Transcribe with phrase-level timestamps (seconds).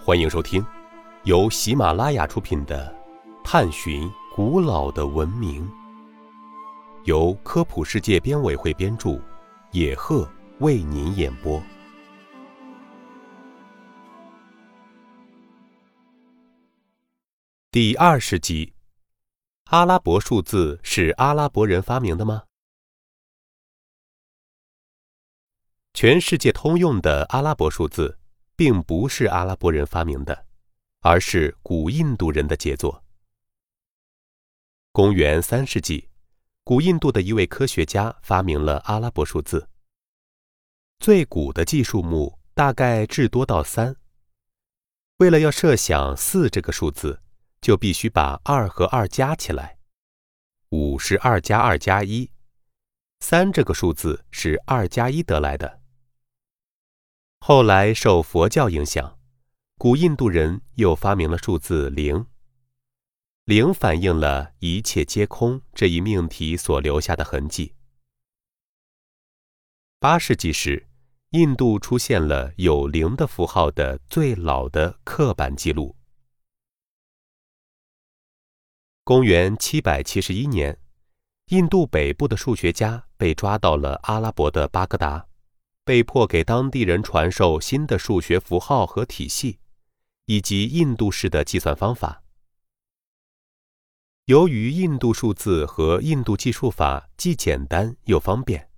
[0.00, 0.64] 欢迎收听
[1.24, 2.96] 由喜马拉雅出品的
[3.44, 5.68] 《探寻古老的文明》，
[7.04, 9.20] 由科普世界编委会编著，
[9.72, 10.26] 野鹤
[10.60, 11.62] 为您演播。
[17.70, 18.72] 第二十集：
[19.64, 22.44] 阿拉伯数字是阿拉伯人发明的吗？
[25.92, 28.17] 全世界通用的阿拉伯数字，
[28.58, 30.46] 并不是阿拉伯人发明的，
[30.98, 33.04] 而是古印度人的杰作。
[34.90, 36.08] 公元三世纪，
[36.64, 39.68] 古印度的一位科学家发明了阿拉伯数字。
[40.98, 43.94] 最古的计数目大概至多到三。
[45.18, 47.22] 为了要设想四这个数字，
[47.60, 49.78] 就必须把二和二加起来。
[50.70, 52.28] 五是二加二加一，
[53.20, 55.78] 三这个数字是二加一得来的。
[57.50, 59.18] 后来受佛教影响，
[59.78, 62.26] 古印度人又发明了数字零。
[63.44, 67.72] 零反映了一切皆空这一命题所留下的痕迹。
[69.98, 70.88] 八世纪时，
[71.30, 75.96] 印度出现了有零的符号的最老的刻板记录。
[79.04, 80.78] 公元七百七十一年，
[81.46, 85.24] 印度北部的数学家被抓到了阿拉伯的巴格达。
[85.88, 89.58] 被迫给当地人传授新的数学符号和体系，
[90.26, 92.22] 以及印度式的计算方法。
[94.26, 98.68] 由于印度数字和印度计数法既简单又方便，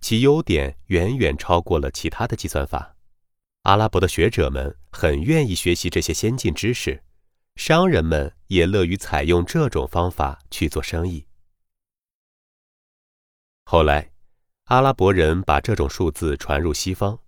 [0.00, 2.94] 其优点远远超过了其他的计算法。
[3.62, 7.02] 阿拉伯的学者们很愿意学习这些先进知识，
[7.56, 11.26] 商人们也乐于采用这种方法去做生意。
[13.64, 14.12] 后来。
[14.68, 17.18] 阿拉伯人把这种数字传入西方，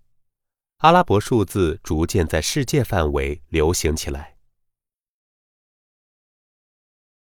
[0.77, 4.37] 阿拉伯数字逐渐在世界范围流行起来。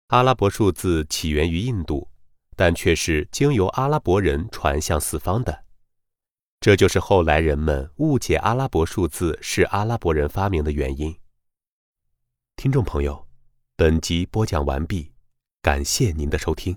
[0.09, 2.07] 阿拉伯数字起源于印度，
[2.55, 5.65] 但却是经由阿拉伯人传向四方的，
[6.61, 11.19] 这就是后来人们误解阿拉伯数字是阿拉伯人发明的原因。
[12.57, 13.27] 听众朋友，
[13.75, 15.13] 本集播讲完毕，
[15.63, 16.77] 感谢您的收听。